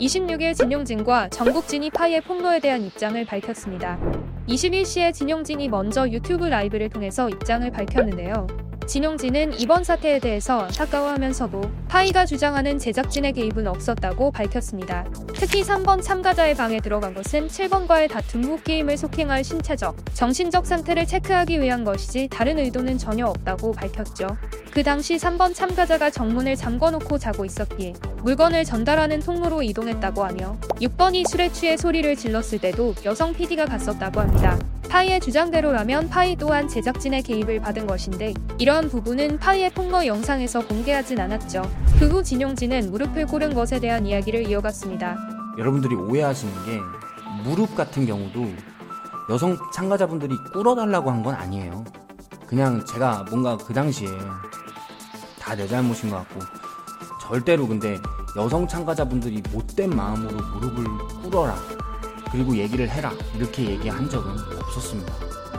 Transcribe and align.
26일 0.00 0.56
진용진과 0.56 1.28
정국진이 1.28 1.90
파이의 1.90 2.22
폭로에 2.22 2.58
대한 2.58 2.82
입장을 2.82 3.22
밝혔습니다. 3.26 3.98
21시에 4.48 5.12
진용진이 5.12 5.68
먼저 5.68 6.08
유튜브 6.08 6.46
라이브를 6.46 6.88
통해서 6.88 7.28
입장을 7.28 7.70
밝혔는데요. 7.70 8.46
진용진은 8.86 9.60
이번 9.60 9.84
사태에 9.84 10.18
대해서 10.18 10.62
안타까워하면서도 10.62 11.60
파이가 11.86 12.26
주장하는 12.26 12.78
제작진의 12.78 13.34
개입은 13.34 13.68
없었다고 13.68 14.32
밝혔습니다. 14.32 15.04
특히 15.34 15.62
3번 15.62 16.02
참가자의 16.02 16.56
방에 16.56 16.80
들어간 16.80 17.14
것은 17.14 17.46
7번과의 17.46 18.10
다툼 18.10 18.42
후 18.42 18.60
게임을 18.60 18.96
속행할 18.96 19.44
신체적, 19.44 19.96
정신적 20.14 20.66
상태를 20.66 21.06
체크하기 21.06 21.60
위한 21.60 21.84
것이지 21.84 22.28
다른 22.28 22.58
의도는 22.58 22.98
전혀 22.98 23.26
없다고 23.26 23.72
밝혔죠. 23.72 24.26
그 24.72 24.82
당시 24.82 25.16
3번 25.16 25.54
참가자가 25.54 26.10
정문을 26.10 26.56
잠궈놓고 26.56 27.18
자고 27.18 27.44
있었기에 27.44 27.92
물건을 28.22 28.64
전달하는 28.64 29.20
통로로 29.20 29.62
이동했다고 29.62 30.24
하며 30.24 30.56
6번이 30.80 31.26
술에 31.28 31.50
취해 31.50 31.76
소리를 31.76 32.14
질렀을 32.16 32.58
때도 32.60 32.94
여성 33.04 33.32
PD가 33.32 33.64
갔었다고 33.66 34.20
합니다. 34.20 34.58
파이의 34.88 35.20
주장대로라면 35.20 36.08
파이 36.08 36.36
또한 36.36 36.66
제작진의 36.68 37.22
개입을 37.22 37.60
받은 37.60 37.86
것인데 37.86 38.34
이러한 38.58 38.88
부분은 38.88 39.38
파이의 39.38 39.70
폭로 39.70 40.04
영상에서 40.04 40.66
공개하진 40.66 41.20
않았죠. 41.20 41.62
그 41.98 42.06
후 42.10 42.22
진용진은 42.22 42.90
무릎을 42.90 43.26
꿇은 43.26 43.54
것에 43.54 43.78
대한 43.78 44.04
이야기를 44.04 44.48
이어갔습니다. 44.48 45.16
여러분들이 45.58 45.94
오해하시는 45.94 46.52
게 46.66 46.80
무릎 47.44 47.74
같은 47.76 48.04
경우도 48.06 48.48
여성 49.30 49.56
참가자분들이 49.72 50.34
꿇어달라고 50.52 51.10
한 51.10 51.22
건 51.22 51.34
아니에요. 51.36 51.84
그냥 52.48 52.84
제가 52.84 53.24
뭔가 53.30 53.56
그 53.56 53.72
당시에 53.72 54.08
다 55.38 55.54
내 55.54 55.66
잘못인 55.68 56.10
것 56.10 56.16
같고 56.16 56.40
절대로 57.30 57.68
근데 57.68 57.96
여성 58.36 58.66
참가자분들이 58.66 59.40
못된 59.52 59.90
마음으로 59.90 60.36
무릎을 60.36 60.84
꿇어라 61.22 61.54
그리고 62.32 62.56
얘기를 62.56 62.88
해라 62.88 63.12
이렇게 63.36 63.70
얘기한 63.70 64.10
적은 64.10 64.32
없었습니다. 64.58 65.14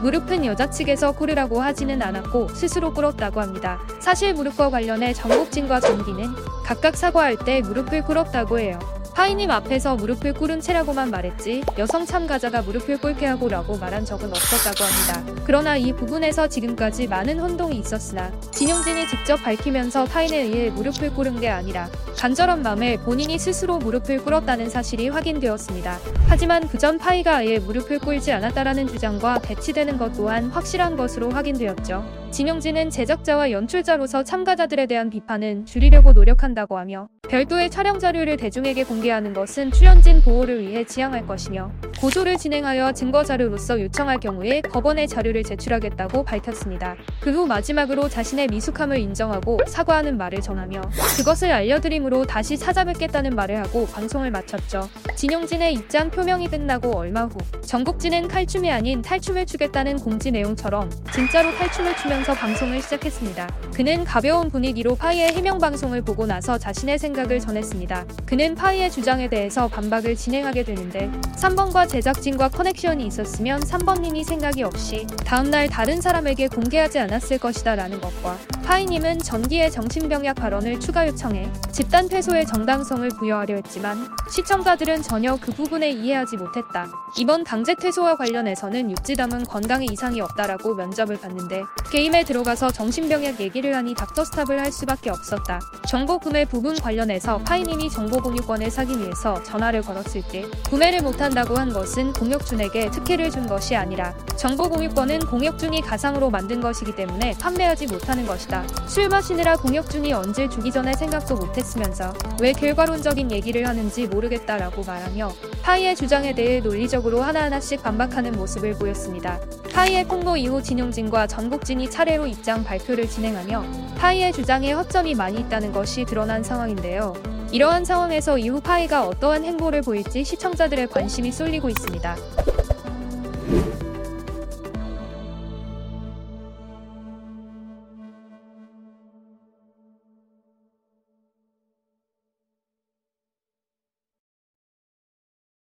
무릎은 0.00 0.44
여자 0.44 0.70
측에서 0.70 1.10
꿇으라고 1.10 1.60
하지는 1.60 2.00
않았고 2.02 2.50
스스로 2.50 2.92
꿇었다고 2.94 3.40
합니다. 3.40 3.80
사실 3.98 4.32
무릎과 4.34 4.70
관련해 4.70 5.12
정국진과 5.12 5.80
정기는 5.80 6.28
각각 6.64 6.96
사과할 6.96 7.36
때 7.36 7.60
무릎을 7.62 8.04
꿇었다고 8.04 8.60
해요. 8.60 8.78
파이님 9.16 9.50
앞에서 9.50 9.96
무릎을 9.96 10.34
꿇은 10.34 10.60
채라고만 10.60 11.10
말했지 11.10 11.62
여성 11.78 12.04
참가자가 12.04 12.60
무릎을 12.60 12.98
꿇게 12.98 13.24
하고 13.24 13.48
라고 13.48 13.78
말한 13.78 14.04
적은 14.04 14.28
없었다고 14.28 14.84
합니다. 14.84 15.42
그러나 15.46 15.74
이 15.78 15.94
부분에서 15.94 16.48
지금까지 16.48 17.06
많은 17.06 17.38
혼동이 17.38 17.78
있었으나 17.78 18.30
진용진이 18.50 19.08
직접 19.08 19.36
밝히면서 19.36 20.04
파인에 20.04 20.36
의해 20.42 20.68
무릎을 20.68 21.14
꿇은 21.14 21.40
게 21.40 21.48
아니라 21.48 21.88
간절한 22.18 22.60
마음에 22.60 22.98
본인이 22.98 23.38
스스로 23.38 23.78
무릎을 23.78 24.22
꿇었다는 24.22 24.68
사실이 24.68 25.08
확인되었습니다. 25.08 25.98
하지만 26.28 26.68
그전 26.68 26.98
파이가 26.98 27.36
아예 27.36 27.58
무릎을 27.58 28.00
꿇지 28.00 28.32
않았다라는 28.32 28.86
주장과 28.86 29.38
배치되는 29.38 29.96
것 29.96 30.12
또한 30.12 30.50
확실한 30.50 30.94
것으로 30.98 31.30
확인되었죠. 31.30 32.04
진용진은 32.32 32.90
제작자와 32.90 33.50
연출자로서 33.50 34.24
참가자들에 34.24 34.84
대한 34.84 35.08
비판은 35.08 35.64
줄이려고 35.64 36.12
노력한다고 36.12 36.76
하며 36.76 37.08
별도의 37.28 37.70
촬영 37.70 37.98
자료를 37.98 38.36
대중에게 38.36 38.84
공개하는 38.84 39.32
것은 39.32 39.72
출연진 39.72 40.20
보호를 40.22 40.60
위해 40.60 40.84
지향할 40.84 41.26
것이며 41.26 41.72
고소를 42.00 42.36
진행하여 42.36 42.92
증거 42.92 43.24
자료로서 43.24 43.80
요청할 43.80 44.20
경우에 44.20 44.60
법원에 44.62 45.06
자료를 45.06 45.42
제출하겠다고 45.42 46.24
밝혔습니다. 46.24 46.96
그 47.20 47.36
후 47.36 47.46
마지막으로 47.46 48.08
자신의 48.08 48.46
미숙함을 48.46 48.98
인정하고 48.98 49.58
사과하는 49.66 50.16
말을 50.16 50.40
전하며 50.40 50.80
그것을 51.18 51.52
알려드림으로 51.52 52.24
다시 52.24 52.56
찾아뵙겠다는 52.56 53.34
말을 53.34 53.58
하고 53.58 53.86
방송을 53.86 54.30
마쳤죠. 54.30 54.88
진용진의 55.16 55.74
입장 55.74 56.10
표명이 56.10 56.48
끝나고 56.48 56.96
얼마 56.96 57.24
후 57.24 57.36
정국진은 57.62 58.28
칼춤이 58.28 58.70
아닌 58.70 59.02
탈춤을 59.02 59.44
추겠다는 59.44 59.98
공지 59.98 60.30
내용처럼 60.30 60.90
진짜로 61.12 61.52
탈춤을 61.56 61.96
추면서 61.96 62.32
방송을 62.32 62.80
시작했습니다. 62.80 63.48
그는 63.74 64.04
가벼운 64.04 64.50
분위기로 64.50 64.94
파이의 64.94 65.32
해명 65.34 65.58
방송을 65.58 66.00
보고 66.00 66.24
나서 66.24 66.56
자신의 66.56 66.98
생각 66.98 67.15
을 67.16 67.40
전했습니다. 67.40 68.04
그는 68.26 68.54
파이의 68.54 68.90
주장에 68.90 69.26
대해서 69.28 69.68
반박을 69.68 70.16
진행하게 70.16 70.64
되는데 70.64 71.10
3번과 71.36 71.88
제작진과 71.88 72.50
커넥션이 72.50 73.06
있었으면 73.06 73.60
3번님이 73.60 74.22
생각이 74.22 74.62
없이 74.62 75.06
다음날 75.24 75.68
다른 75.68 76.02
사람에게 76.02 76.48
공개하지 76.48 76.98
않았을 76.98 77.38
것이다 77.38 77.74
라는 77.74 78.00
것과 78.02 78.36
파이님은 78.66 79.20
전기의 79.20 79.70
정신병약 79.70 80.34
발언을 80.34 80.80
추가 80.80 81.06
요청해 81.06 81.48
집단 81.70 82.08
퇴소의 82.08 82.46
정당성을 82.46 83.08
부여하려 83.10 83.54
했지만 83.54 84.08
시청자들은 84.28 85.02
전혀 85.02 85.36
그 85.40 85.52
부분에 85.52 85.88
이해하지 85.90 86.36
못했다. 86.36 86.88
이번 87.16 87.44
강제 87.44 87.76
퇴소와 87.76 88.16
관련해서는 88.16 88.90
육지담은 88.90 89.44
건강에 89.44 89.86
이상이 89.88 90.20
없다라고 90.20 90.74
면접을 90.74 91.16
봤는데 91.20 91.62
게임에 91.92 92.24
들어가서 92.24 92.72
정신병약 92.72 93.40
얘기를 93.40 93.76
하니 93.76 93.94
닥터스탑을 93.94 94.58
할 94.58 94.72
수밖에 94.72 95.10
없었다. 95.10 95.60
정보 95.88 96.18
구매 96.18 96.44
부분 96.44 96.74
관련해서 96.74 97.38
파이님이 97.38 97.88
정보 97.88 98.20
공유권을 98.20 98.68
사기 98.72 98.98
위해서 98.98 99.40
전화를 99.44 99.82
걸었을 99.82 100.22
때 100.32 100.44
구매를 100.68 101.02
못한다고 101.02 101.56
한 101.56 101.72
것은 101.72 102.12
공혁준에게 102.14 102.90
특혜를 102.90 103.30
준 103.30 103.46
것이 103.46 103.76
아니라 103.76 104.12
정보 104.36 104.68
공유권은 104.68 105.20
공혁준이 105.26 105.82
가상으로 105.82 106.30
만든 106.30 106.60
것이기 106.60 106.96
때문에 106.96 107.36
판매하지 107.40 107.86
못하는 107.86 108.26
것이다. 108.26 108.55
술 108.86 109.08
마시느라 109.08 109.56
공혁준이 109.56 110.12
언제 110.12 110.48
주기 110.48 110.70
전에 110.70 110.92
생각도 110.92 111.34
못했으면서 111.34 112.12
왜 112.40 112.52
결과론적인 112.52 113.32
얘기를 113.32 113.66
하는지 113.66 114.06
모르겠다라고 114.06 114.84
말하며 114.84 115.32
파이의 115.62 115.96
주장에 115.96 116.34
대해 116.34 116.60
논리적으로 116.60 117.22
하나하나씩 117.22 117.82
반박하는 117.82 118.32
모습을 118.32 118.74
보였습니다. 118.74 119.40
파이의 119.72 120.04
폭로 120.04 120.36
이후 120.36 120.62
진용진과 120.62 121.26
전국진이 121.26 121.90
차례로 121.90 122.26
입장 122.26 122.62
발표를 122.62 123.08
진행하며 123.08 123.64
파이의 123.96 124.32
주장에 124.32 124.72
허점이 124.72 125.14
많이 125.14 125.40
있다는 125.40 125.72
것이 125.72 126.04
드러난 126.04 126.42
상황인데요. 126.42 127.14
이러한 127.52 127.84
상황에서 127.84 128.38
이후 128.38 128.60
파이가 128.60 129.06
어떠한 129.06 129.44
행보를 129.44 129.82
보일지 129.82 130.24
시청자들의 130.24 130.88
관심이 130.88 131.32
쏠리고 131.32 131.68
있습니다. 131.68 132.16